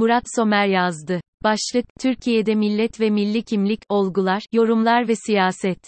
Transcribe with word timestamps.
Murat 0.00 0.24
Somer 0.36 0.66
yazdı. 0.66 1.20
Başlık, 1.44 1.84
Türkiye'de 2.00 2.54
millet 2.54 3.00
ve 3.00 3.10
milli 3.10 3.42
kimlik, 3.42 3.80
olgular, 3.88 4.42
yorumlar 4.52 5.08
ve 5.08 5.14
siyaset. 5.26 5.78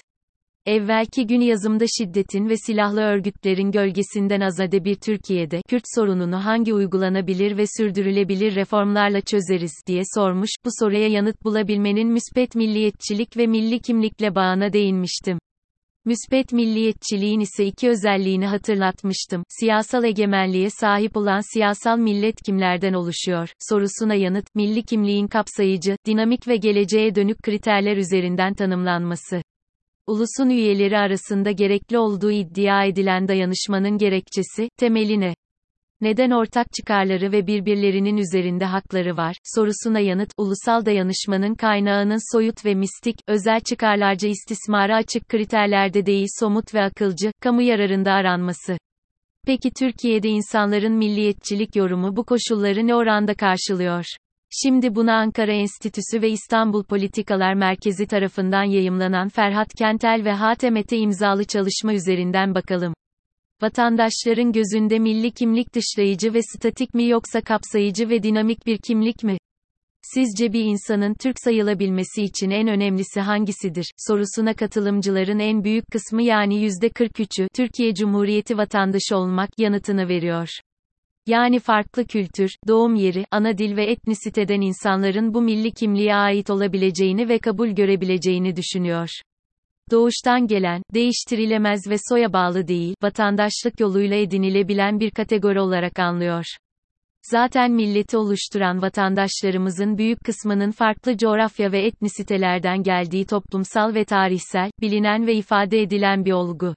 Evvelki 0.66 1.26
gün 1.26 1.40
yazımda 1.40 1.84
şiddetin 1.98 2.48
ve 2.48 2.56
silahlı 2.56 3.00
örgütlerin 3.00 3.70
gölgesinden 3.70 4.40
azade 4.40 4.84
bir 4.84 4.94
Türkiye'de, 4.94 5.60
Kürt 5.68 5.82
sorununu 5.94 6.44
hangi 6.44 6.74
uygulanabilir 6.74 7.56
ve 7.56 7.64
sürdürülebilir 7.78 8.54
reformlarla 8.54 9.20
çözeriz, 9.20 9.72
diye 9.86 10.02
sormuş, 10.14 10.50
bu 10.64 10.68
soruya 10.80 11.08
yanıt 11.08 11.44
bulabilmenin 11.44 12.08
müspet 12.08 12.54
milliyetçilik 12.54 13.36
ve 13.36 13.46
milli 13.46 13.80
kimlikle 13.80 14.34
bağına 14.34 14.72
değinmiştim. 14.72 15.38
Müspet 16.04 16.52
milliyetçiliğin 16.52 17.40
ise 17.40 17.64
iki 17.66 17.88
özelliğini 17.88 18.46
hatırlatmıştım. 18.46 19.44
Siyasal 19.48 20.04
egemenliğe 20.04 20.70
sahip 20.70 21.16
olan 21.16 21.54
siyasal 21.54 21.98
millet 21.98 22.42
kimlerden 22.42 22.92
oluşuyor? 22.92 23.48
Sorusuna 23.68 24.14
yanıt, 24.14 24.54
milli 24.54 24.82
kimliğin 24.82 25.26
kapsayıcı, 25.26 25.96
dinamik 26.06 26.48
ve 26.48 26.56
geleceğe 26.56 27.14
dönük 27.14 27.42
kriterler 27.42 27.96
üzerinden 27.96 28.54
tanımlanması. 28.54 29.42
Ulusun 30.06 30.50
üyeleri 30.50 30.98
arasında 30.98 31.50
gerekli 31.50 31.98
olduğu 31.98 32.30
iddia 32.30 32.84
edilen 32.84 33.28
dayanışmanın 33.28 33.98
gerekçesi, 33.98 34.68
temeli 34.78 35.20
ne? 35.20 35.34
Neden 36.02 36.30
ortak 36.30 36.72
çıkarları 36.72 37.32
ve 37.32 37.46
birbirlerinin 37.46 38.16
üzerinde 38.16 38.64
hakları 38.64 39.16
var? 39.16 39.36
Sorusuna 39.54 40.00
yanıt, 40.00 40.28
ulusal 40.36 40.86
dayanışmanın 40.86 41.54
kaynağının 41.54 42.32
soyut 42.32 42.64
ve 42.64 42.74
mistik, 42.74 43.16
özel 43.28 43.60
çıkarlarca 43.60 44.28
istismara 44.28 44.96
açık 44.96 45.28
kriterlerde 45.28 46.06
değil 46.06 46.26
somut 46.40 46.74
ve 46.74 46.82
akılcı, 46.82 47.32
kamu 47.40 47.62
yararında 47.62 48.12
aranması. 48.12 48.76
Peki 49.46 49.70
Türkiye'de 49.78 50.28
insanların 50.28 50.92
milliyetçilik 50.92 51.76
yorumu 51.76 52.16
bu 52.16 52.24
koşulları 52.24 52.86
ne 52.86 52.94
oranda 52.94 53.34
karşılıyor? 53.34 54.04
Şimdi 54.62 54.94
buna 54.94 55.14
Ankara 55.14 55.52
Enstitüsü 55.52 56.22
ve 56.22 56.30
İstanbul 56.30 56.84
Politikalar 56.84 57.54
Merkezi 57.54 58.06
tarafından 58.06 58.64
yayımlanan 58.64 59.28
Ferhat 59.28 59.74
Kentel 59.74 60.22
ve 60.24 60.32
Hatemete 60.32 60.96
imzalı 60.96 61.44
çalışma 61.44 61.94
üzerinden 61.94 62.54
bakalım. 62.54 62.94
Vatandaşların 63.62 64.52
gözünde 64.52 64.98
milli 64.98 65.30
kimlik 65.30 65.74
dışlayıcı 65.74 66.34
ve 66.34 66.40
statik 66.42 66.94
mi 66.94 67.08
yoksa 67.08 67.40
kapsayıcı 67.40 68.08
ve 68.08 68.22
dinamik 68.22 68.66
bir 68.66 68.78
kimlik 68.78 69.24
mi? 69.24 69.38
Sizce 70.02 70.52
bir 70.52 70.64
insanın 70.64 71.14
Türk 71.14 71.36
sayılabilmesi 71.44 72.22
için 72.22 72.50
en 72.50 72.68
önemlisi 72.68 73.20
hangisidir? 73.20 73.92
sorusuna 73.96 74.54
katılımcıların 74.54 75.38
en 75.38 75.64
büyük 75.64 75.84
kısmı 75.92 76.22
yani 76.22 76.66
%43'ü 76.66 77.48
Türkiye 77.54 77.94
Cumhuriyeti 77.94 78.58
vatandaşı 78.58 79.16
olmak 79.16 79.50
yanıtını 79.58 80.08
veriyor. 80.08 80.48
Yani 81.26 81.58
farklı 81.58 82.06
kültür, 82.06 82.50
doğum 82.68 82.94
yeri, 82.94 83.24
ana 83.30 83.58
dil 83.58 83.76
ve 83.76 83.90
etnisiteden 83.90 84.60
insanların 84.60 85.34
bu 85.34 85.42
milli 85.42 85.70
kimliğe 85.70 86.14
ait 86.14 86.50
olabileceğini 86.50 87.28
ve 87.28 87.38
kabul 87.38 87.68
görebileceğini 87.68 88.56
düşünüyor. 88.56 89.08
Doğuştan 89.90 90.46
gelen, 90.46 90.82
değiştirilemez 90.94 91.80
ve 91.90 91.96
soya 92.08 92.32
bağlı 92.32 92.68
değil, 92.68 92.94
vatandaşlık 93.02 93.80
yoluyla 93.80 94.16
edinilebilen 94.16 95.00
bir 95.00 95.10
kategori 95.10 95.60
olarak 95.60 95.98
anlıyor. 95.98 96.44
Zaten 97.22 97.72
milleti 97.72 98.16
oluşturan 98.16 98.82
vatandaşlarımızın 98.82 99.98
büyük 99.98 100.24
kısmının 100.24 100.70
farklı 100.70 101.16
coğrafya 101.16 101.72
ve 101.72 101.86
etnisitelerden 101.86 102.82
geldiği 102.82 103.26
toplumsal 103.26 103.94
ve 103.94 104.04
tarihsel, 104.04 104.70
bilinen 104.80 105.26
ve 105.26 105.34
ifade 105.34 105.82
edilen 105.82 106.24
bir 106.24 106.32
olgu. 106.32 106.74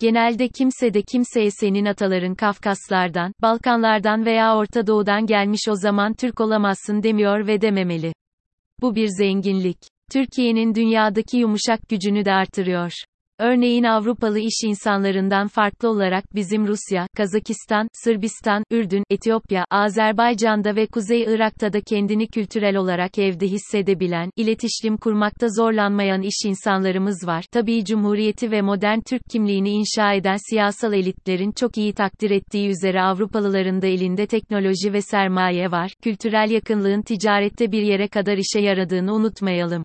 Genelde 0.00 0.48
kimse 0.48 0.94
de 0.94 1.02
kimseye 1.02 1.50
senin 1.50 1.84
ataların 1.84 2.34
Kafkaslardan, 2.34 3.32
Balkanlardan 3.42 4.24
veya 4.24 4.56
Orta 4.56 4.86
Doğu'dan 4.86 5.26
gelmiş 5.26 5.60
o 5.68 5.74
zaman 5.74 6.14
Türk 6.14 6.40
olamazsın 6.40 7.02
demiyor 7.02 7.46
ve 7.46 7.60
dememeli. 7.60 8.12
Bu 8.80 8.94
bir 8.94 9.08
zenginlik. 9.08 9.78
Türkiye'nin 10.12 10.74
dünyadaki 10.74 11.36
yumuşak 11.36 11.88
gücünü 11.88 12.24
de 12.24 12.32
artırıyor. 12.32 12.92
Örneğin 13.40 13.84
Avrupalı 13.84 14.38
iş 14.38 14.64
insanlarından 14.64 15.48
farklı 15.48 15.88
olarak 15.88 16.34
bizim 16.34 16.66
Rusya, 16.66 17.06
Kazakistan, 17.16 17.88
Sırbistan, 18.04 18.64
Ürdün, 18.70 19.04
Etiyopya, 19.10 19.64
Azerbaycan'da 19.70 20.76
ve 20.76 20.86
Kuzey 20.86 21.22
Irak'ta 21.22 21.72
da 21.72 21.80
kendini 21.80 22.26
kültürel 22.26 22.76
olarak 22.76 23.18
evde 23.18 23.46
hissedebilen, 23.46 24.30
iletişim 24.36 24.96
kurmakta 24.96 25.48
zorlanmayan 25.48 26.22
iş 26.22 26.44
insanlarımız 26.44 27.26
var. 27.26 27.44
Tabii 27.52 27.84
Cumhuriyeti 27.84 28.50
ve 28.50 28.62
modern 28.62 29.00
Türk 29.08 29.22
kimliğini 29.30 29.70
inşa 29.70 30.12
eden 30.12 30.36
siyasal 30.50 30.92
elitlerin 30.92 31.52
çok 31.52 31.76
iyi 31.76 31.92
takdir 31.92 32.30
ettiği 32.30 32.68
üzere 32.68 33.02
Avrupalıların 33.02 33.82
da 33.82 33.86
elinde 33.86 34.26
teknoloji 34.26 34.92
ve 34.92 35.02
sermaye 35.02 35.70
var. 35.70 35.92
Kültürel 36.02 36.50
yakınlığın 36.50 37.02
ticarette 37.02 37.72
bir 37.72 37.82
yere 37.82 38.08
kadar 38.08 38.36
işe 38.36 38.60
yaradığını 38.60 39.14
unutmayalım. 39.14 39.82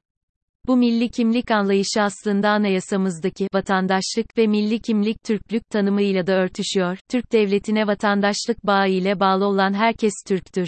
Bu 0.67 0.77
milli 0.77 1.09
kimlik 1.09 1.51
anlayışı 1.51 2.01
aslında 2.01 2.49
anayasamızdaki 2.49 3.47
vatandaşlık 3.53 4.37
ve 4.37 4.47
milli 4.47 4.79
kimlik 4.79 5.23
Türklük 5.23 5.69
tanımıyla 5.69 6.27
da 6.27 6.33
örtüşüyor. 6.33 6.97
Türk 7.09 7.31
devletine 7.31 7.87
vatandaşlık 7.87 8.65
bağı 8.65 8.89
ile 8.89 9.19
bağlı 9.19 9.45
olan 9.45 9.73
herkes 9.73 10.13
Türktür. 10.27 10.67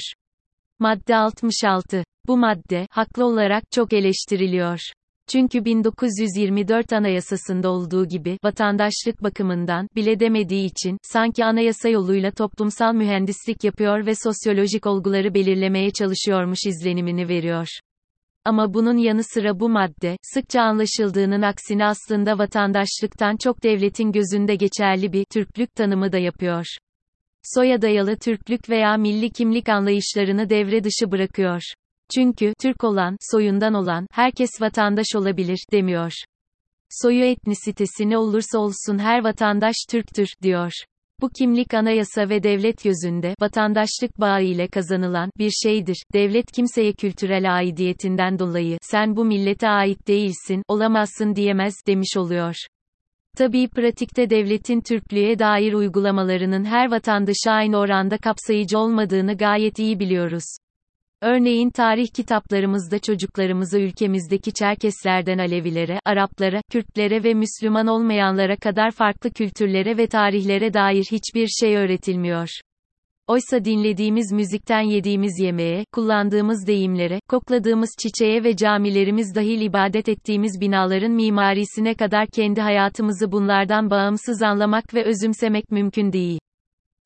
Madde 0.80 1.16
66. 1.16 2.03
Bu 2.28 2.38
madde 2.38 2.88
haklı 2.91 3.25
olarak 3.25 3.63
çok 3.72 3.94
eleştiriliyor. 3.94 4.80
Çünkü 5.31 5.66
1924 5.66 6.94
Anayasası'nda 6.94 7.69
olduğu 7.69 8.06
gibi 8.06 8.38
vatandaşlık 8.44 9.24
bakımından 9.24 9.88
bile 9.96 10.19
demediği 10.19 10.66
için 10.66 10.97
sanki 11.03 11.46
anayasa 11.46 11.90
yoluyla 11.90 12.31
toplumsal 12.31 12.94
mühendislik 12.94 13.63
yapıyor 13.63 14.06
ve 14.06 14.13
sosyolojik 14.16 14.86
olguları 14.86 15.34
belirlemeye 15.34 15.91
çalışıyormuş 15.91 16.59
izlenimini 16.66 17.28
veriyor. 17.28 17.68
Ama 18.47 18.74
bunun 18.74 18.97
yanı 18.97 19.24
sıra 19.24 19.59
bu 19.59 19.69
madde, 19.69 20.18
sıkça 20.22 20.62
anlaşıldığının 20.62 21.41
aksine 21.41 21.85
aslında 21.85 22.38
vatandaşlıktan 22.38 23.38
çok 23.38 23.63
devletin 23.63 24.12
gözünde 24.12 24.56
geçerli 24.56 25.13
bir 25.13 25.25
Türklük 25.25 25.75
tanımı 25.75 26.12
da 26.12 26.18
yapıyor. 26.18 26.66
Soya 27.44 27.81
dayalı 27.81 28.18
Türklük 28.18 28.69
veya 28.69 28.97
milli 28.97 29.30
kimlik 29.30 29.69
anlayışlarını 29.69 30.50
devre 30.50 30.84
dışı 30.84 31.12
bırakıyor. 31.12 31.62
Çünkü 32.16 32.53
Türk 32.62 32.84
olan, 32.84 33.18
soyundan 33.31 33.74
olan 33.74 34.07
herkes 34.12 34.62
vatandaş 34.62 35.16
olabilir 35.16 35.59
demiyor. 35.72 36.12
Soyu 36.90 37.24
etnisitesi 37.24 38.09
ne 38.09 38.18
olursa 38.18 38.59
olsun 38.59 39.00
her 39.00 39.24
vatandaş 39.24 39.75
Türktür 39.90 40.28
diyor. 40.41 40.72
Bu 41.22 41.29
kimlik 41.29 41.73
anayasa 41.73 42.29
ve 42.29 42.44
devlet 42.44 42.83
gözünde 42.83 43.35
vatandaşlık 43.41 44.19
bağı 44.19 44.44
ile 44.44 44.67
kazanılan 44.67 45.29
bir 45.38 45.51
şeydir. 45.51 46.03
Devlet 46.13 46.51
kimseye 46.51 46.94
kültürel 46.94 47.55
aidiyetinden 47.55 48.39
dolayı 48.39 48.78
sen 48.81 49.16
bu 49.16 49.25
millete 49.25 49.69
ait 49.69 50.07
değilsin, 50.07 50.63
olamazsın 50.67 51.35
diyemez 51.35 51.73
demiş 51.88 52.17
oluyor. 52.17 52.56
Tabii 53.38 53.67
pratikte 53.67 54.29
devletin 54.29 54.81
Türklüğe 54.81 55.39
dair 55.39 55.73
uygulamalarının 55.73 56.66
her 56.66 56.91
vatandaşı 56.91 57.51
aynı 57.51 57.77
oranda 57.77 58.17
kapsayıcı 58.17 58.79
olmadığını 58.79 59.38
gayet 59.38 59.79
iyi 59.79 60.00
biliyoruz. 60.00 60.57
Örneğin 61.22 61.69
tarih 61.69 62.07
kitaplarımızda 62.13 63.00
çocuklarımıza 63.00 63.79
ülkemizdeki 63.79 64.53
Çerkeslerden 64.53 65.38
Alevilere, 65.38 66.00
Araplara, 66.05 66.61
Kürtlere 66.72 67.23
ve 67.23 67.33
Müslüman 67.33 67.88
olmayanlara 67.88 68.55
kadar 68.55 68.91
farklı 68.91 69.31
kültürlere 69.31 69.97
ve 69.97 70.07
tarihlere 70.07 70.73
dair 70.73 71.06
hiçbir 71.11 71.47
şey 71.47 71.75
öğretilmiyor. 71.75 72.47
Oysa 73.27 73.66
dinlediğimiz 73.66 74.31
müzikten 74.31 74.81
yediğimiz 74.81 75.39
yemeğe, 75.39 75.85
kullandığımız 75.94 76.67
deyimlere, 76.67 77.19
kokladığımız 77.29 77.89
çiçeğe 78.00 78.44
ve 78.44 78.56
camilerimiz 78.56 79.35
dahil 79.35 79.61
ibadet 79.61 80.09
ettiğimiz 80.09 80.61
binaların 80.61 81.11
mimarisine 81.11 81.95
kadar 81.95 82.27
kendi 82.27 82.61
hayatımızı 82.61 83.31
bunlardan 83.31 83.89
bağımsız 83.89 84.41
anlamak 84.41 84.94
ve 84.94 85.03
özümsemek 85.03 85.72
mümkün 85.72 86.13
değil. 86.13 86.39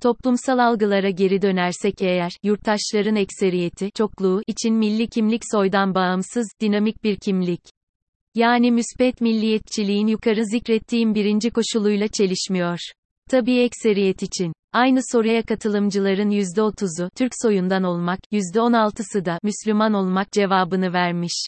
Toplumsal 0.02 0.58
algılara 0.58 1.10
geri 1.10 1.42
dönersek 1.42 2.02
eğer, 2.02 2.32
yurttaşların 2.44 3.16
ekseriyeti, 3.16 3.92
çokluğu 3.92 4.42
için 4.48 4.74
milli 4.76 5.08
kimlik 5.08 5.42
soydan 5.52 5.96
bağımsız, 5.96 6.48
dinamik 6.62 7.04
bir 7.04 7.16
kimlik. 7.16 7.62
Yani 8.36 8.72
müspet 8.72 9.22
milliyetçiliğin 9.22 10.08
yukarı 10.08 10.46
zikrettiğim 10.46 11.16
birinci 11.16 11.50
koşuluyla 11.50 12.08
çelişmiyor. 12.08 12.80
Tabii 13.30 13.60
ekseriyet 13.60 14.24
için. 14.24 14.54
Aynı 14.74 15.00
soruya 15.12 15.44
katılımcıların 15.44 16.30
%30'u 16.30 17.10
Türk 17.18 17.32
soyundan 17.42 17.84
olmak, 17.84 18.20
%16'sı 18.32 19.26
da 19.26 19.40
Müslüman 19.44 19.94
olmak 19.94 20.32
cevabını 20.32 20.94
vermiş. 20.94 21.46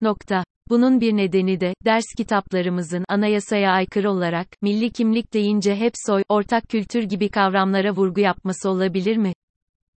Nokta. 0.00 0.44
Bunun 0.70 1.00
bir 1.00 1.16
nedeni 1.16 1.60
de, 1.60 1.74
ders 1.84 2.04
kitaplarımızın, 2.16 3.04
anayasaya 3.08 3.70
aykırı 3.70 4.10
olarak, 4.10 4.48
milli 4.62 4.90
kimlik 4.90 5.34
deyince 5.34 5.76
hep 5.76 5.92
soy, 6.06 6.22
ortak 6.28 6.68
kültür 6.68 7.02
gibi 7.02 7.28
kavramlara 7.28 7.90
vurgu 7.90 8.20
yapması 8.20 8.70
olabilir 8.70 9.16
mi? 9.16 9.32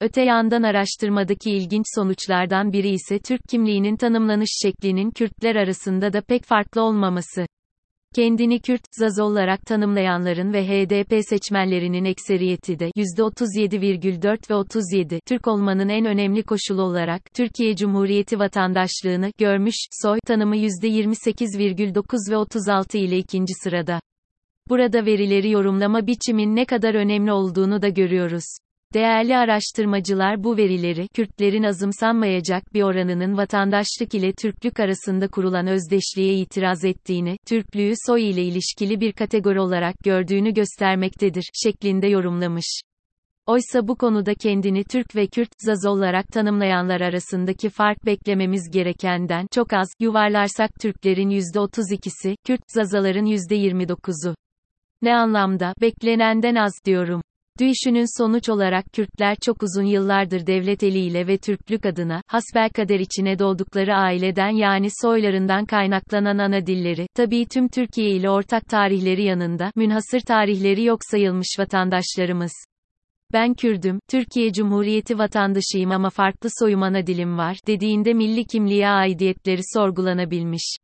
Öte 0.01 0.23
yandan 0.23 0.63
araştırmadaki 0.63 1.51
ilginç 1.51 1.85
sonuçlardan 1.95 2.73
biri 2.73 2.89
ise 2.89 3.19
Türk 3.19 3.41
kimliğinin 3.51 3.97
tanımlanış 3.97 4.51
şeklinin 4.63 5.11
Kürtler 5.11 5.57
arasında 5.57 6.13
da 6.13 6.21
pek 6.21 6.45
farklı 6.45 6.83
olmaması. 6.83 7.47
Kendini 8.15 8.61
Kürt, 8.61 8.83
Zaz 8.99 9.21
olarak 9.21 9.67
tanımlayanların 9.67 10.53
ve 10.53 10.67
HDP 10.67 11.29
seçmenlerinin 11.29 12.05
ekseriyeti 12.05 12.79
de 12.79 12.91
%37,4 12.97 14.51
ve 14.51 14.55
37 14.55 15.21
Türk 15.27 15.49
olmanın 15.49 15.89
en 15.89 16.05
önemli 16.05 16.43
koşulu 16.43 16.83
olarak 16.83 17.35
Türkiye 17.35 17.77
Cumhuriyeti 17.77 18.39
vatandaşlığını 18.39 19.31
görmüş, 19.39 19.75
soy 20.03 20.19
tanımı 20.27 20.57
%28,9 20.57 22.31
ve 22.31 22.37
36 22.37 22.99
ile 22.99 23.19
ikinci 23.19 23.53
sırada. 23.63 24.01
Burada 24.69 25.07
verileri 25.07 25.51
yorumlama 25.51 26.07
biçimin 26.07 26.57
ne 26.57 26.65
kadar 26.65 26.95
önemli 26.95 27.33
olduğunu 27.33 27.83
da 27.83 27.89
görüyoruz. 27.89 28.45
Değerli 28.95 29.37
araştırmacılar 29.37 30.45
bu 30.45 30.57
verileri, 30.57 31.09
Kürtlerin 31.09 31.63
azımsanmayacak 31.63 32.75
bir 32.75 32.83
oranının 32.83 33.37
vatandaşlık 33.37 34.15
ile 34.15 34.33
Türklük 34.33 34.81
arasında 34.81 35.29
kurulan 35.29 35.67
özdeşliğe 35.67 36.35
itiraz 36.35 36.85
ettiğini, 36.85 37.37
Türklüğü 37.49 37.93
soy 38.07 38.31
ile 38.31 38.43
ilişkili 38.43 39.01
bir 39.01 39.13
kategori 39.13 39.61
olarak 39.61 39.99
gördüğünü 40.05 40.55
göstermektedir, 40.55 41.51
şeklinde 41.65 42.07
yorumlamış. 42.07 42.81
Oysa 43.47 43.89
bu 43.89 43.97
konuda 43.97 44.35
kendini 44.35 44.85
Türk 44.85 45.17
ve 45.17 45.27
Kürt, 45.27 45.51
Zaz 45.59 45.87
olarak 45.87 46.29
tanımlayanlar 46.29 47.01
arasındaki 47.01 47.69
fark 47.69 48.07
beklememiz 48.07 48.71
gerekenden 48.71 49.47
çok 49.55 49.73
az, 49.73 49.89
yuvarlarsak 50.01 50.71
Türklerin 50.81 51.31
%32'si, 51.31 52.37
Kürt, 52.47 52.63
Zazaların 52.69 53.27
%29'u. 53.27 54.35
Ne 55.03 55.15
anlamda, 55.15 55.75
beklenenden 55.81 56.55
az 56.55 56.73
diyorum. 56.85 57.23
Düşünün 57.61 58.23
sonuç 58.23 58.49
olarak 58.49 58.85
Kürtler 58.93 59.37
çok 59.43 59.63
uzun 59.63 59.85
yıllardır 59.85 60.47
devlet 60.47 60.83
eliyle 60.83 61.27
ve 61.27 61.39
Türklük 61.39 61.87
adına, 61.87 62.23
hasbelkader 62.27 63.01
içine 63.01 63.39
doğdukları 63.39 63.95
aileden 63.95 64.49
yani 64.49 64.89
soylarından 65.03 65.67
kaynaklanan 65.67 66.39
ana 66.39 66.67
dilleri, 66.67 67.07
tabii 67.15 67.47
tüm 67.53 67.69
Türkiye 67.69 68.11
ile 68.11 68.31
ortak 68.31 68.69
tarihleri 68.69 69.23
yanında, 69.23 69.73
münhasır 69.77 70.21
tarihleri 70.21 70.85
yok 70.85 70.99
sayılmış 71.11 71.49
vatandaşlarımız. 71.59 72.53
Ben 73.33 73.55
Kürdüm, 73.55 73.99
Türkiye 74.09 74.53
Cumhuriyeti 74.53 75.19
vatandaşıyım 75.19 75.91
ama 75.91 76.11
farklı 76.11 76.49
soyum 76.59 76.83
ana 76.83 77.07
dilim 77.07 77.39
var, 77.39 77.57
dediğinde 77.67 78.15
milli 78.15 78.45
kimliğe 78.45 78.89
aidiyetleri 78.89 79.61
sorgulanabilmiş. 79.75 80.77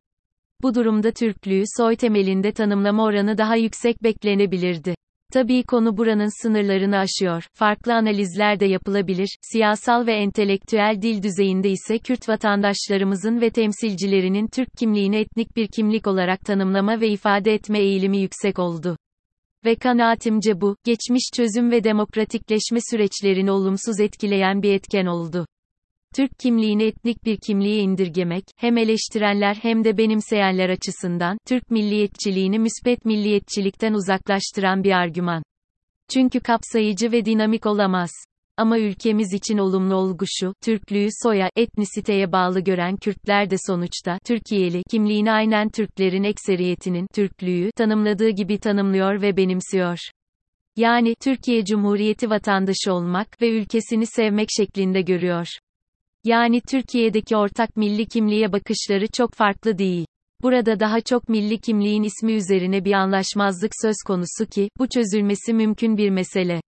Bu 0.61 0.75
durumda 0.75 1.11
Türklüğü 1.11 1.63
soy 1.77 1.95
temelinde 1.95 2.51
tanımlama 2.51 3.03
oranı 3.03 3.37
daha 3.37 3.55
yüksek 3.55 4.03
beklenebilirdi. 4.03 4.95
Tabii 5.33 5.63
konu 5.63 5.97
buranın 5.97 6.41
sınırlarını 6.41 6.97
aşıyor. 6.97 7.43
Farklı 7.53 7.93
analizler 7.93 8.59
de 8.59 8.65
yapılabilir. 8.65 9.37
Siyasal 9.41 10.07
ve 10.07 10.13
entelektüel 10.13 10.97
dil 11.01 11.23
düzeyinde 11.23 11.69
ise 11.69 11.99
Kürt 11.99 12.29
vatandaşlarımızın 12.29 13.41
ve 13.41 13.49
temsilcilerinin 13.49 14.47
Türk 14.47 14.69
kimliğini 14.77 15.15
etnik 15.15 15.55
bir 15.55 15.67
kimlik 15.67 16.07
olarak 16.07 16.39
tanımlama 16.41 17.01
ve 17.01 17.09
ifade 17.09 17.53
etme 17.53 17.79
eğilimi 17.79 18.17
yüksek 18.17 18.59
oldu. 18.59 18.97
Ve 19.65 19.75
kanaatimce 19.75 20.61
bu, 20.61 20.75
geçmiş 20.85 21.23
çözüm 21.35 21.71
ve 21.71 21.83
demokratikleşme 21.83 22.79
süreçlerini 22.91 23.51
olumsuz 23.51 23.99
etkileyen 23.99 24.61
bir 24.61 24.73
etken 24.73 25.05
oldu. 25.05 25.45
Türk 26.15 26.39
kimliğini 26.39 26.83
etnik 26.83 27.25
bir 27.25 27.37
kimliğe 27.37 27.81
indirgemek, 27.81 28.43
hem 28.57 28.77
eleştirenler 28.77 29.55
hem 29.55 29.83
de 29.83 29.97
benimseyenler 29.97 30.69
açısından, 30.69 31.37
Türk 31.47 31.71
milliyetçiliğini 31.71 32.59
müspet 32.59 33.05
milliyetçilikten 33.05 33.93
uzaklaştıran 33.93 34.83
bir 34.83 34.91
argüman. 34.91 35.43
Çünkü 36.13 36.39
kapsayıcı 36.39 37.11
ve 37.11 37.25
dinamik 37.25 37.65
olamaz. 37.65 38.11
Ama 38.57 38.79
ülkemiz 38.79 39.33
için 39.33 39.57
olumlu 39.57 39.95
olgu 39.95 40.25
şu, 40.27 40.53
Türklüğü 40.63 41.07
soya, 41.23 41.49
etnisiteye 41.55 42.31
bağlı 42.31 42.59
gören 42.59 42.97
Kürtler 42.97 43.49
de 43.49 43.55
sonuçta, 43.67 44.19
Türkiye'li, 44.25 44.83
kimliğini 44.91 45.31
aynen 45.31 45.69
Türklerin 45.69 46.23
ekseriyetinin, 46.23 47.07
Türklüğü, 47.13 47.71
tanımladığı 47.71 48.29
gibi 48.29 48.57
tanımlıyor 48.57 49.21
ve 49.21 49.37
benimsiyor. 49.37 49.97
Yani, 50.75 51.15
Türkiye 51.23 51.65
Cumhuriyeti 51.65 52.29
vatandaşı 52.29 52.93
olmak 52.93 53.41
ve 53.41 53.49
ülkesini 53.49 54.05
sevmek 54.05 54.47
şeklinde 54.57 55.01
görüyor. 55.01 55.47
Yani 56.27 56.61
Türkiye'deki 56.61 57.37
ortak 57.37 57.77
milli 57.77 58.05
kimliğe 58.05 58.51
bakışları 58.51 59.07
çok 59.07 59.33
farklı 59.33 59.77
değil. 59.77 60.05
Burada 60.41 60.79
daha 60.79 61.01
çok 61.01 61.29
milli 61.29 61.57
kimliğin 61.57 62.03
ismi 62.03 62.33
üzerine 62.33 62.85
bir 62.85 62.91
anlaşmazlık 62.91 63.71
söz 63.81 63.95
konusu 64.07 64.45
ki, 64.45 64.69
bu 64.79 64.87
çözülmesi 64.87 65.53
mümkün 65.53 65.97
bir 65.97 66.09
mesele. 66.09 66.61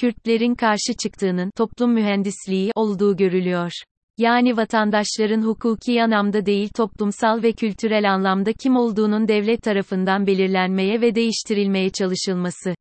Kürtlerin 0.00 0.54
karşı 0.54 0.94
çıktığının 1.02 1.50
toplum 1.56 1.92
mühendisliği 1.92 2.70
olduğu 2.74 3.16
görülüyor. 3.16 3.70
Yani 4.18 4.56
vatandaşların 4.56 5.42
hukuki 5.42 6.02
anlamda 6.02 6.46
değil 6.46 6.68
toplumsal 6.68 7.42
ve 7.42 7.52
kültürel 7.52 8.14
anlamda 8.14 8.52
kim 8.52 8.76
olduğunun 8.76 9.28
devlet 9.28 9.62
tarafından 9.62 10.26
belirlenmeye 10.26 11.00
ve 11.00 11.14
değiştirilmeye 11.14 11.90
çalışılması. 11.90 12.74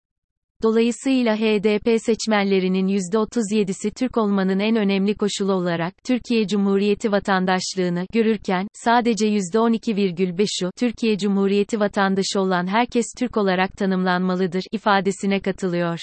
Dolayısıyla 0.63 1.35
HDP 1.35 2.01
seçmenlerinin 2.01 2.87
%37'si 2.87 3.91
Türk 3.91 4.17
olmanın 4.17 4.59
en 4.59 4.75
önemli 4.75 5.15
koşulu 5.15 5.53
olarak 5.53 5.93
Türkiye 6.03 6.47
Cumhuriyeti 6.47 7.11
vatandaşlığını 7.11 8.05
görürken 8.13 8.67
sadece 8.73 9.27
%12,5'u 9.27 10.71
Türkiye 10.77 11.17
Cumhuriyeti 11.17 11.79
vatandaşı 11.79 12.39
olan 12.39 12.67
herkes 12.67 13.05
Türk 13.19 13.37
olarak 13.37 13.77
tanımlanmalıdır 13.77 14.63
ifadesine 14.71 15.39
katılıyor. 15.39 15.99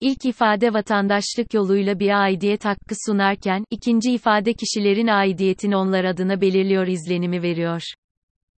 İlk 0.00 0.24
ifade 0.24 0.72
vatandaşlık 0.74 1.54
yoluyla 1.54 1.98
bir 1.98 2.22
aidiyet 2.22 2.64
hakkı 2.64 2.94
sunarken, 3.06 3.64
ikinci 3.70 4.12
ifade 4.12 4.52
kişilerin 4.52 5.06
aidiyetini 5.06 5.76
onlar 5.76 6.04
adına 6.04 6.40
belirliyor 6.40 6.86
izlenimi 6.86 7.42
veriyor. 7.42 7.82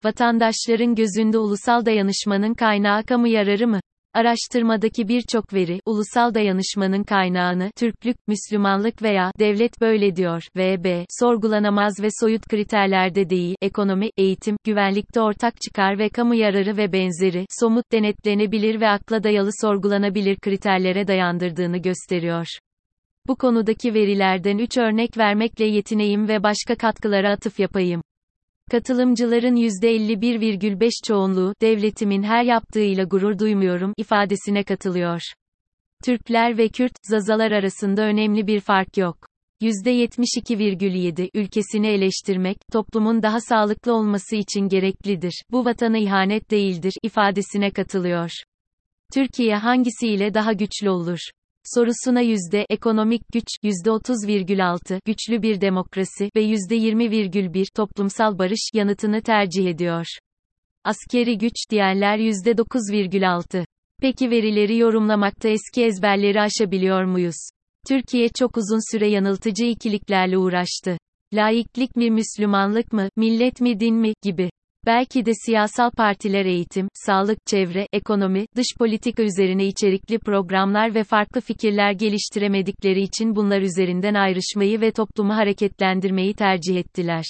Vatandaşların 0.03 0.95
gözünde 0.95 1.37
ulusal 1.37 1.85
dayanışmanın 1.85 2.53
kaynağı 2.53 3.03
kamu 3.03 3.27
yararı 3.27 3.67
mı? 3.67 3.79
Araştırmadaki 4.13 5.07
birçok 5.07 5.53
veri, 5.53 5.79
ulusal 5.85 6.33
dayanışmanın 6.33 7.03
kaynağını, 7.03 7.71
Türklük, 7.75 8.17
Müslümanlık 8.27 9.01
veya, 9.01 9.31
devlet 9.39 9.81
böyle 9.81 10.15
diyor, 10.15 10.43
vb, 10.57 11.05
sorgulanamaz 11.19 11.93
ve 12.01 12.07
soyut 12.19 12.47
kriterlerde 12.47 13.29
değil, 13.29 13.55
ekonomi, 13.61 14.09
eğitim, 14.17 14.57
güvenlikte 14.63 15.21
ortak 15.21 15.61
çıkar 15.61 15.99
ve 15.99 16.09
kamu 16.09 16.35
yararı 16.35 16.77
ve 16.77 16.93
benzeri, 16.93 17.45
somut 17.59 17.91
denetlenebilir 17.91 18.81
ve 18.81 18.87
akla 18.87 19.23
dayalı 19.23 19.49
sorgulanabilir 19.61 20.35
kriterlere 20.35 21.07
dayandırdığını 21.07 21.77
gösteriyor. 21.77 22.47
Bu 23.27 23.35
konudaki 23.35 23.93
verilerden 23.93 24.57
3 24.57 24.77
örnek 24.77 25.17
vermekle 25.17 25.65
yetineyim 25.65 26.27
ve 26.27 26.43
başka 26.43 26.75
katkılara 26.75 27.31
atıf 27.31 27.59
yapayım. 27.59 28.01
Katılımcıların 28.71 29.55
%51,5 29.55 30.91
çoğunluğu, 31.07 31.53
devletimin 31.61 32.23
her 32.23 32.43
yaptığıyla 32.43 33.03
gurur 33.03 33.39
duymuyorum, 33.39 33.93
ifadesine 33.97 34.63
katılıyor. 34.63 35.21
Türkler 36.05 36.57
ve 36.57 36.69
Kürt, 36.69 36.91
Zazalar 37.03 37.51
arasında 37.51 38.01
önemli 38.01 38.47
bir 38.47 38.59
fark 38.59 38.97
yok. 38.97 39.17
%72,7 39.61 41.29
ülkesini 41.33 41.87
eleştirmek, 41.87 42.57
toplumun 42.71 43.23
daha 43.23 43.41
sağlıklı 43.41 43.93
olması 43.93 44.35
için 44.35 44.67
gereklidir. 44.67 45.43
Bu 45.51 45.65
vatana 45.65 45.97
ihanet 45.97 46.51
değildir, 46.51 46.93
ifadesine 47.03 47.71
katılıyor. 47.71 48.31
Türkiye 49.13 49.55
hangisiyle 49.55 50.33
daha 50.33 50.53
güçlü 50.53 50.89
olur? 50.89 51.19
Sorusuna 51.75 52.21
yüzde 52.21 52.65
ekonomik 52.69 53.21
güç 53.33 53.47
yüzde 53.63 53.89
30,6 53.89 54.99
güçlü 55.05 55.41
bir 55.41 55.61
demokrasi 55.61 56.29
ve 56.35 56.41
yüzde 56.41 56.77
20,1 56.77 57.65
toplumsal 57.75 58.37
barış 58.37 58.69
yanıtını 58.73 59.21
tercih 59.21 59.67
ediyor. 59.67 60.05
Askeri 60.83 61.37
güç 61.37 61.55
diyenler 61.71 62.17
yüzde 62.17 62.51
9,6. 62.51 63.65
Peki 64.01 64.29
verileri 64.29 64.77
yorumlamakta 64.77 65.49
eski 65.49 65.83
ezberleri 65.85 66.41
aşabiliyor 66.41 67.03
muyuz? 67.03 67.49
Türkiye 67.87 68.29
çok 68.29 68.57
uzun 68.57 68.95
süre 68.95 69.07
yanıltıcı 69.09 69.65
ikiliklerle 69.65 70.37
uğraştı. 70.37 70.97
Laiklik 71.33 71.95
mi 71.95 72.11
Müslümanlık 72.11 72.93
mı, 72.93 73.09
millet 73.15 73.61
mi 73.61 73.79
din 73.79 73.95
mi, 73.95 74.13
gibi. 74.21 74.49
Belki 74.89 75.25
de 75.25 75.31
siyasal 75.45 75.91
partiler 75.91 76.45
eğitim, 76.45 76.87
sağlık, 76.93 77.37
çevre, 77.45 77.87
ekonomi, 77.93 78.45
dış 78.55 78.65
politika 78.79 79.23
üzerine 79.23 79.65
içerikli 79.65 80.19
programlar 80.19 80.95
ve 80.95 81.03
farklı 81.03 81.41
fikirler 81.41 81.91
geliştiremedikleri 81.91 83.01
için 83.01 83.35
bunlar 83.35 83.61
üzerinden 83.61 84.13
ayrışmayı 84.13 84.81
ve 84.81 84.91
toplumu 84.91 85.35
hareketlendirmeyi 85.35 86.33
tercih 86.33 86.77
ettiler. 86.77 87.23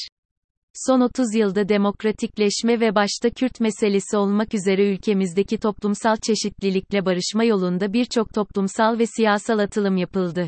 Son 0.73 1.01
30 1.01 1.35
yılda 1.35 1.69
demokratikleşme 1.69 2.79
ve 2.79 2.95
başta 2.95 3.29
Kürt 3.29 3.59
meselesi 3.59 4.17
olmak 4.17 4.53
üzere 4.53 4.91
ülkemizdeki 4.93 5.57
toplumsal 5.57 6.15
çeşitlilikle 6.27 7.05
barışma 7.05 7.43
yolunda 7.43 7.93
birçok 7.93 8.33
toplumsal 8.33 8.99
ve 8.99 9.05
siyasal 9.05 9.59
atılım 9.59 9.97
yapıldı. 9.97 10.47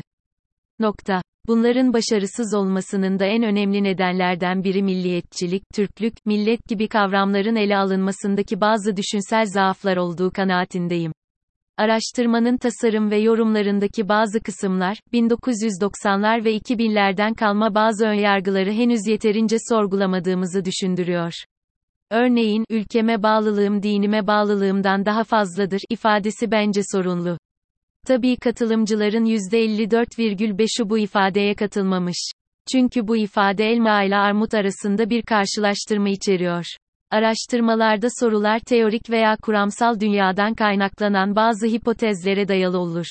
Nokta. 0.82 1.22
Bunların 1.46 1.92
başarısız 1.92 2.54
olmasının 2.54 3.18
da 3.18 3.24
en 3.24 3.42
önemli 3.42 3.82
nedenlerden 3.82 4.64
biri 4.64 4.82
milliyetçilik, 4.82 5.62
Türklük, 5.74 6.26
millet 6.26 6.68
gibi 6.68 6.88
kavramların 6.88 7.56
ele 7.56 7.76
alınmasındaki 7.76 8.60
bazı 8.60 8.96
düşünsel 8.96 9.46
zaaflar 9.46 9.96
olduğu 9.96 10.30
kanaatindeyim. 10.30 11.12
Araştırmanın 11.78 12.56
tasarım 12.56 13.10
ve 13.10 13.18
yorumlarındaki 13.18 14.08
bazı 14.08 14.40
kısımlar, 14.40 14.98
1990'lar 15.12 16.44
ve 16.44 16.56
2000'lerden 16.56 17.34
kalma 17.34 17.74
bazı 17.74 18.06
önyargıları 18.06 18.72
henüz 18.72 19.06
yeterince 19.06 19.56
sorgulamadığımızı 19.68 20.64
düşündürüyor. 20.64 21.32
Örneğin, 22.10 22.64
ülkeme 22.70 23.22
bağlılığım 23.22 23.82
dinime 23.82 24.26
bağlılığımdan 24.26 25.04
daha 25.04 25.24
fazladır 25.24 25.80
ifadesi 25.90 26.50
bence 26.50 26.80
sorunlu. 26.92 27.38
Tabii 28.06 28.36
katılımcıların 28.36 29.24
%54,5'u 29.24 30.90
bu 30.90 30.98
ifadeye 30.98 31.54
katılmamış. 31.54 32.30
Çünkü 32.72 33.08
bu 33.08 33.16
ifade 33.16 33.70
elma 33.70 34.02
ile 34.02 34.16
armut 34.16 34.54
arasında 34.54 35.10
bir 35.10 35.22
karşılaştırma 35.22 36.08
içeriyor. 36.08 36.64
Araştırmalarda 37.10 38.08
sorular 38.20 38.60
teorik 38.60 39.10
veya 39.10 39.36
kuramsal 39.42 40.00
dünyadan 40.00 40.54
kaynaklanan 40.54 41.36
bazı 41.36 41.66
hipotezlere 41.66 42.48
dayalı 42.48 42.78
olur. 42.78 43.06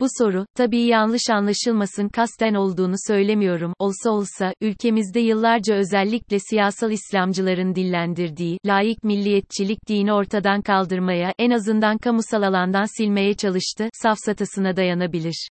Bu 0.00 0.06
soru, 0.18 0.46
tabii 0.54 0.82
yanlış 0.82 1.30
anlaşılmasın 1.30 2.08
kasten 2.08 2.54
olduğunu 2.54 2.94
söylemiyorum, 3.06 3.72
olsa 3.78 4.10
olsa, 4.10 4.52
ülkemizde 4.60 5.20
yıllarca 5.20 5.74
özellikle 5.74 6.38
siyasal 6.38 6.90
İslamcıların 6.90 7.74
dillendirdiği, 7.74 8.58
laik 8.66 9.04
milliyetçilik 9.04 9.88
dini 9.88 10.12
ortadan 10.12 10.62
kaldırmaya, 10.62 11.32
en 11.38 11.50
azından 11.50 11.98
kamusal 11.98 12.42
alandan 12.42 12.98
silmeye 12.98 13.34
çalıştı, 13.34 13.88
safsatasına 14.02 14.76
dayanabilir. 14.76 15.48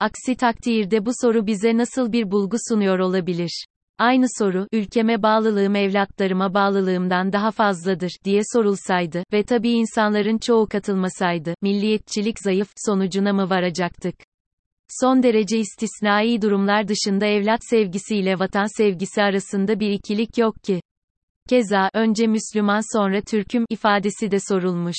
Aksi 0.00 0.36
takdirde 0.36 1.06
bu 1.06 1.10
soru 1.20 1.46
bize 1.46 1.76
nasıl 1.76 2.12
bir 2.12 2.30
bulgu 2.30 2.56
sunuyor 2.68 2.98
olabilir? 2.98 3.66
Aynı 3.98 4.26
soru, 4.38 4.66
ülkeme 4.72 5.22
bağlılığım 5.22 5.76
evlatlarıma 5.76 6.54
bağlılığımdan 6.54 7.32
daha 7.32 7.50
fazladır, 7.50 8.12
diye 8.24 8.40
sorulsaydı 8.52 9.24
ve 9.32 9.42
tabii 9.42 9.70
insanların 9.70 10.38
çoğu 10.38 10.68
katılmasaydı, 10.68 11.54
milliyetçilik 11.62 12.38
zayıf, 12.38 12.72
sonucuna 12.86 13.32
mı 13.32 13.50
varacaktık? 13.50 14.14
Son 15.00 15.22
derece 15.22 15.58
istisnai 15.58 16.42
durumlar 16.42 16.88
dışında 16.88 17.26
evlat 17.26 17.60
sevgisiyle 17.70 18.38
vatan 18.38 18.78
sevgisi 18.78 19.22
arasında 19.22 19.80
bir 19.80 19.90
ikilik 19.90 20.38
yok 20.38 20.64
ki. 20.64 20.80
Keza, 21.48 21.90
önce 21.94 22.26
Müslüman 22.26 22.98
sonra 22.98 23.20
Türk'üm 23.20 23.64
ifadesi 23.70 24.30
de 24.30 24.38
sorulmuş. 24.48 24.96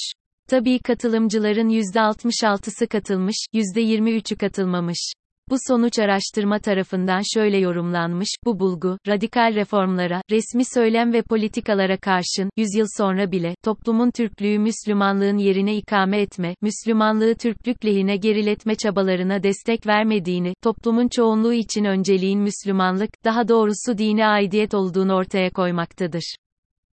Tabii 0.50 0.79
katılımcıların 0.79 1.69
%66'sı 1.69 2.88
katılmış, 2.88 3.35
%23'ü 3.53 4.38
katılmamış. 4.38 5.13
Bu 5.50 5.55
sonuç 5.67 6.00
araştırma 6.00 6.59
tarafından 6.59 7.21
şöyle 7.33 7.57
yorumlanmış, 7.57 8.29
bu 8.45 8.59
bulgu, 8.59 8.97
radikal 9.07 9.55
reformlara, 9.55 10.21
resmi 10.31 10.63
söylem 10.73 11.13
ve 11.13 11.21
politikalara 11.21 11.97
karşın, 11.97 12.50
yüzyıl 12.57 12.85
sonra 12.97 13.31
bile, 13.31 13.55
toplumun 13.63 14.12
Türklüğü 14.12 14.59
Müslümanlığın 14.59 15.38
yerine 15.38 15.75
ikame 15.75 16.21
etme, 16.21 16.55
Müslümanlığı 16.62 17.35
Türklük 17.35 17.85
lehine 17.85 18.17
geriletme 18.17 18.75
çabalarına 18.75 19.43
destek 19.43 19.88
vermediğini, 19.88 20.53
toplumun 20.62 21.07
çoğunluğu 21.07 21.53
için 21.53 21.85
önceliğin 21.85 22.39
Müslümanlık, 22.39 23.09
daha 23.25 23.47
doğrusu 23.47 23.97
dine 23.97 24.27
aidiyet 24.27 24.73
olduğunu 24.73 25.13
ortaya 25.13 25.50
koymaktadır. 25.50 26.35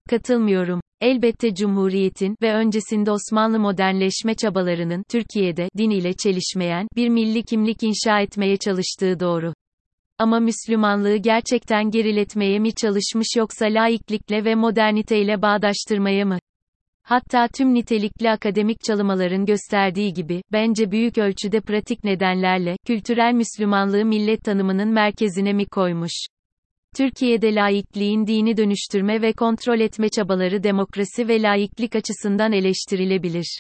Katılmıyorum. 0.10 0.82
Elbette 1.01 1.56
Cumhuriyet'in 1.56 2.36
ve 2.42 2.54
öncesinde 2.54 3.12
Osmanlı 3.12 3.60
modernleşme 3.60 4.36
çabalarının 4.36 5.04
Türkiye'de 5.10 5.70
din 5.77 5.89
ile 5.89 6.13
çelişmeyen 6.13 6.88
bir 6.96 7.10
milli 7.10 7.44
kimlik 7.44 7.84
inşa 7.84 8.22
etmeye 8.22 8.58
çalıştığı 8.58 9.20
doğru. 9.20 9.54
Ama 10.20 10.39
Müslümanlığı 10.39 11.16
gerçekten 11.16 11.92
geriletmeye 11.92 12.60
mi 12.60 12.74
çalışmış 12.74 13.27
yoksa 13.38 13.66
laiklikle 13.66 14.46
ve 14.46 14.56
moderniteyle 14.56 15.42
bağdaştırmaya 15.42 16.25
mı? 16.25 16.39
Hatta 17.04 17.48
tüm 17.48 17.74
nitelikli 17.74 18.30
akademik 18.30 18.77
çalımaların 18.84 19.46
gösterdiği 19.46 20.13
gibi, 20.13 20.42
bence 20.51 20.92
büyük 20.92 21.18
ölçüde 21.18 21.62
pratik 21.62 22.04
nedenlerle, 22.04 22.77
kültürel 22.88 23.34
Müslümanlığı 23.34 24.06
millet 24.06 24.44
tanımının 24.44 24.89
merkezine 24.89 25.54
mi 25.54 25.66
koymuş? 25.66 26.25
Türkiye'de 26.98 27.56
laikliğin 27.56 28.27
dini 28.27 28.58
dönüştürme 28.58 29.22
ve 29.22 29.34
kontrol 29.34 29.80
etme 29.80 30.10
çabaları 30.10 30.63
demokrasi 30.63 31.27
ve 31.27 31.42
laiklik 31.42 31.96
açısından 31.96 32.51
eleştirilebilir. 32.51 33.60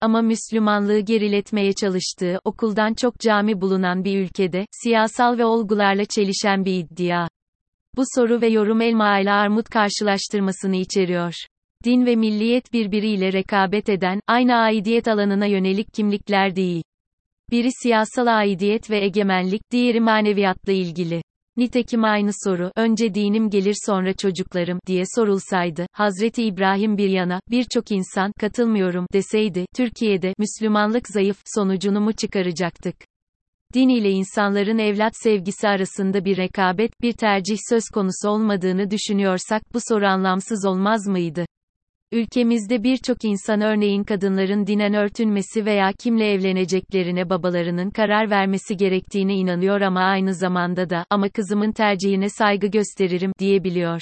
Ama 0.00 0.22
Müslümanlığı 0.22 1.00
geriletmeye 1.00 1.72
çalıştığı, 1.72 2.40
okuldan 2.44 2.94
çok 2.94 3.20
cami 3.20 3.60
bulunan 3.60 4.04
bir 4.04 4.20
ülkede, 4.20 4.66
siyasal 4.70 5.38
ve 5.38 5.44
olgularla 5.44 6.04
çelişen 6.04 6.64
bir 6.64 6.74
iddia. 6.74 7.28
Bu 7.96 8.02
soru 8.14 8.40
ve 8.40 8.46
yorum 8.46 8.80
elma 8.80 9.18
ile 9.18 9.32
armut 9.32 9.68
karşılaştırmasını 9.68 10.76
içeriyor. 10.76 11.34
Din 11.84 12.06
ve 12.06 12.16
milliyet 12.16 12.72
birbiriyle 12.72 13.32
rekabet 13.32 13.88
eden, 13.88 14.20
aynı 14.26 14.54
aidiyet 14.54 15.08
alanına 15.08 15.46
yönelik 15.46 15.94
kimlikler 15.94 16.56
değil. 16.56 16.82
Biri 17.50 17.68
siyasal 17.82 18.26
aidiyet 18.26 18.90
ve 18.90 19.04
egemenlik, 19.04 19.62
diğeri 19.70 20.00
maneviyatla 20.00 20.72
ilgili. 20.72 21.22
Nitekim 21.56 22.04
aynı 22.04 22.30
soru, 22.44 22.70
önce 22.76 23.14
dinim 23.14 23.50
gelir 23.50 23.76
sonra 23.86 24.12
çocuklarım, 24.12 24.78
diye 24.86 25.04
sorulsaydı, 25.14 25.86
Hazreti 25.92 26.44
İbrahim 26.44 26.98
bir 26.98 27.08
yana, 27.08 27.40
birçok 27.50 27.90
insan, 27.90 28.32
katılmıyorum, 28.40 29.06
deseydi, 29.12 29.66
Türkiye'de, 29.76 30.34
Müslümanlık 30.38 31.08
zayıf, 31.08 31.36
sonucunu 31.54 32.00
mu 32.00 32.12
çıkaracaktık? 32.12 32.96
Din 33.74 33.88
ile 33.88 34.10
insanların 34.10 34.78
evlat 34.78 35.12
sevgisi 35.16 35.68
arasında 35.68 36.24
bir 36.24 36.36
rekabet, 36.36 37.02
bir 37.02 37.12
tercih 37.12 37.56
söz 37.68 37.84
konusu 37.94 38.28
olmadığını 38.28 38.90
düşünüyorsak, 38.90 39.62
bu 39.74 39.78
soru 39.88 40.06
anlamsız 40.06 40.64
olmaz 40.64 41.06
mıydı? 41.06 41.46
Ülkemizde 42.14 42.82
birçok 42.82 43.24
insan 43.24 43.60
örneğin 43.60 44.04
kadınların 44.04 44.66
dinen 44.66 44.94
örtünmesi 44.94 45.66
veya 45.66 45.92
kimle 45.98 46.32
evleneceklerine 46.32 47.30
babalarının 47.30 47.90
karar 47.90 48.30
vermesi 48.30 48.76
gerektiğine 48.76 49.34
inanıyor 49.34 49.80
ama 49.80 50.00
aynı 50.00 50.34
zamanda 50.34 50.90
da, 50.90 51.06
ama 51.10 51.28
kızımın 51.28 51.72
tercihine 51.72 52.28
saygı 52.28 52.66
gösteririm, 52.66 53.32
diyebiliyor. 53.38 54.00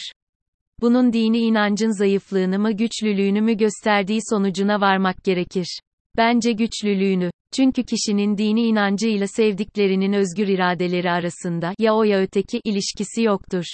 Bunun 0.80 1.12
dini 1.12 1.38
inancın 1.38 1.98
zayıflığını 1.98 2.58
mı 2.58 2.72
güçlülüğünü 2.72 3.40
mü 3.40 3.56
gösterdiği 3.56 4.20
sonucuna 4.30 4.80
varmak 4.80 5.24
gerekir. 5.24 5.80
Bence 6.16 6.52
güçlülüğünü. 6.52 7.30
Çünkü 7.56 7.82
kişinin 7.82 8.38
dini 8.38 8.62
inancıyla 8.62 9.26
sevdiklerinin 9.26 10.12
özgür 10.12 10.48
iradeleri 10.48 11.10
arasında, 11.10 11.74
ya 11.78 11.94
o 11.94 12.02
ya 12.02 12.20
öteki, 12.20 12.60
ilişkisi 12.64 13.22
yoktur. 13.22 13.64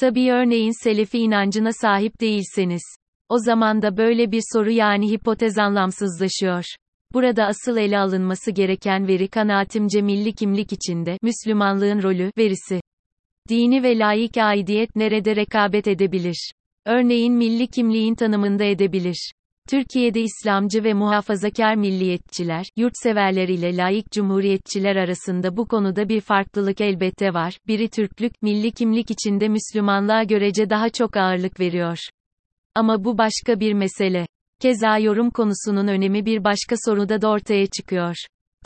Tabii 0.00 0.32
örneğin 0.32 0.82
Selefi 0.82 1.18
inancına 1.18 1.72
sahip 1.72 2.20
değilseniz. 2.20 3.03
O 3.28 3.38
zaman 3.38 3.82
da 3.82 3.96
böyle 3.96 4.32
bir 4.32 4.42
soru 4.52 4.70
yani 4.70 5.10
hipotez 5.10 5.58
anlamsızlaşıyor. 5.58 6.64
Burada 7.12 7.44
asıl 7.44 7.76
ele 7.76 7.98
alınması 7.98 8.50
gereken 8.50 9.08
veri 9.08 9.28
kanaatimce 9.28 10.02
milli 10.02 10.32
kimlik 10.32 10.72
içinde 10.72 11.18
Müslümanlığın 11.22 12.02
rolü 12.02 12.32
verisi. 12.38 12.80
Dini 13.48 13.82
ve 13.82 13.98
laik 13.98 14.36
aidiyet 14.36 14.96
nerede 14.96 15.36
rekabet 15.36 15.88
edebilir? 15.88 16.52
Örneğin 16.86 17.34
milli 17.34 17.66
kimliğin 17.66 18.14
tanımında 18.14 18.64
edebilir. 18.64 19.32
Türkiye'de 19.68 20.20
İslamcı 20.20 20.84
ve 20.84 20.94
muhafazakar 20.94 21.74
milliyetçiler, 21.74 22.66
yurtseverler 22.76 23.48
ile 23.48 23.76
laik 23.76 24.12
cumhuriyetçiler 24.12 24.96
arasında 24.96 25.56
bu 25.56 25.68
konuda 25.68 26.08
bir 26.08 26.20
farklılık 26.20 26.80
elbette 26.80 27.34
var. 27.34 27.58
Biri 27.66 27.88
Türklük, 27.88 28.42
milli 28.42 28.70
kimlik 28.72 29.10
içinde 29.10 29.48
Müslümanlığa 29.48 30.22
görece 30.22 30.70
daha 30.70 30.88
çok 30.88 31.16
ağırlık 31.16 31.60
veriyor. 31.60 31.98
Ama 32.74 33.04
bu 33.04 33.18
başka 33.18 33.60
bir 33.60 33.72
mesele. 33.72 34.26
Keza 34.60 34.98
yorum 34.98 35.30
konusunun 35.30 35.88
önemi 35.88 36.26
bir 36.26 36.44
başka 36.44 36.76
soruda 36.84 37.22
da 37.22 37.28
ortaya 37.28 37.66
çıkıyor. 37.66 38.16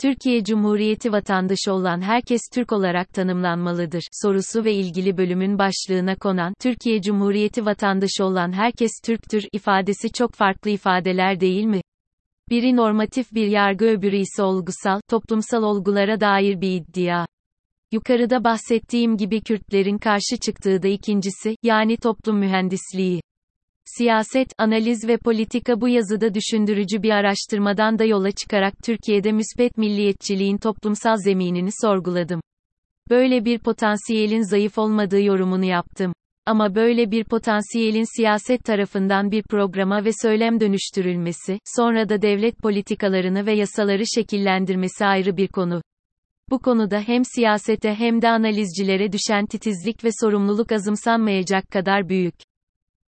Türkiye 0.01 0.43
Cumhuriyeti 0.43 1.11
vatandaşı 1.11 1.73
olan 1.73 2.01
herkes 2.01 2.41
Türk 2.53 2.71
olarak 2.71 3.13
tanımlanmalıdır 3.13 4.03
sorusu 4.21 4.63
ve 4.63 4.73
ilgili 4.73 5.17
bölümün 5.17 5.59
başlığına 5.59 6.15
konan 6.15 6.53
Türkiye 6.61 7.01
Cumhuriyeti 7.01 7.65
vatandaşı 7.65 8.25
olan 8.25 8.51
herkes 8.51 8.91
Türktür 9.05 9.43
ifadesi 9.51 10.11
çok 10.11 10.33
farklı 10.33 10.69
ifadeler 10.69 11.39
değil 11.39 11.63
mi? 11.63 11.81
Biri 12.49 12.75
normatif 12.75 13.33
bir 13.33 13.47
yargı 13.47 13.85
öbürü 13.85 14.17
ise 14.17 14.43
olgusal, 14.43 14.99
toplumsal 15.09 15.63
olgulara 15.63 16.19
dair 16.19 16.61
bir 16.61 16.71
iddia. 16.71 17.25
Yukarıda 17.91 18.43
bahsettiğim 18.43 19.17
gibi 19.17 19.41
Kürtlerin 19.41 19.97
karşı 19.97 20.37
çıktığı 20.45 20.83
da 20.83 20.87
ikincisi, 20.87 21.55
yani 21.63 21.97
toplum 21.97 22.37
mühendisliği. 22.37 23.21
Siyaset, 23.97 24.47
analiz 24.57 25.07
ve 25.07 25.17
politika 25.17 25.81
bu 25.81 25.89
yazıda 25.89 26.33
düşündürücü 26.33 27.03
bir 27.03 27.09
araştırmadan 27.09 27.99
da 27.99 28.05
yola 28.05 28.31
çıkarak 28.31 28.73
Türkiye'de 28.83 29.31
müspet 29.31 29.77
milliyetçiliğin 29.77 30.57
toplumsal 30.57 31.17
zeminini 31.17 31.69
sorguladım. 31.81 32.41
Böyle 33.09 33.45
bir 33.45 33.59
potansiyelin 33.59 34.49
zayıf 34.49 34.77
olmadığı 34.77 35.21
yorumunu 35.21 35.65
yaptım. 35.65 36.13
Ama 36.45 36.75
böyle 36.75 37.11
bir 37.11 37.23
potansiyelin 37.23 38.17
siyaset 38.17 38.63
tarafından 38.63 39.31
bir 39.31 39.43
programa 39.43 40.05
ve 40.05 40.09
söylem 40.21 40.59
dönüştürülmesi, 40.59 41.59
sonra 41.75 42.09
da 42.09 42.21
devlet 42.21 42.57
politikalarını 42.57 43.45
ve 43.45 43.53
yasaları 43.53 44.03
şekillendirmesi 44.15 45.05
ayrı 45.05 45.37
bir 45.37 45.47
konu. 45.47 45.81
Bu 46.49 46.59
konuda 46.59 46.99
hem 46.99 47.21
siyasete 47.35 47.95
hem 47.95 48.21
de 48.21 48.29
analizcilere 48.29 49.11
düşen 49.11 49.45
titizlik 49.45 50.03
ve 50.03 50.09
sorumluluk 50.21 50.71
azımsanmayacak 50.71 51.71
kadar 51.71 52.09
büyük. 52.09 52.48